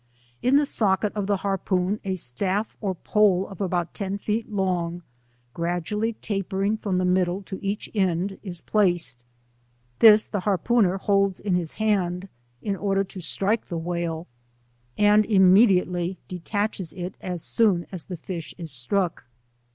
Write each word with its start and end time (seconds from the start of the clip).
In 0.41 0.55
the 0.55 0.65
socket 0.65 1.13
of 1.13 1.27
the 1.27 1.37
harpoon 1.45 1.99
a 2.03 2.15
staff 2.15 2.75
or 2.81 2.95
pole 2.95 3.47
of 3.47 3.61
about 3.61 3.93
ten 3.93 4.17
feet 4.17 4.51
long, 4.51 5.03
gradually 5.53 6.13
taper 6.13 6.63
ing 6.63 6.77
from 6.77 6.97
the 6.97 7.05
middle 7.05 7.43
to 7.43 7.63
each 7.63 7.87
end, 7.93 8.39
is 8.41 8.61
placed; 8.61 9.23
this 9.99 10.25
the 10.25 10.39
harpooner 10.39 10.97
holds 10.97 11.39
in 11.39 11.53
his 11.53 11.73
hand, 11.73 12.29
ia 12.65 12.77
order 12.79 13.03
to 13.03 13.19
strike 13.19 13.65
the 13.67 13.77
whale, 13.77 14.25
and 14.97 15.23
immediately 15.25 16.17
detaches 16.27 16.93
it 16.93 17.13
as 17.21 17.43
soon 17.43 17.85
as 17.91 18.05
the 18.05 18.17
fish 18.17 18.55
is 18.57 18.71
struck. 18.71 19.25